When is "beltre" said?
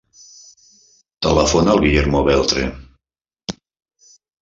2.31-2.67